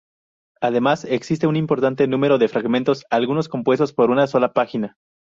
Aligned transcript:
Además 0.61 1.05
existe 1.05 1.45
un 1.45 1.55
importante 1.55 2.07
número 2.07 2.39
de 2.39 2.47
fragmentos, 2.47 3.05
algunos 3.11 3.47
compuestos 3.47 3.93
por 3.93 4.09
una 4.09 4.25
sola 4.25 4.51
página. 4.51 4.97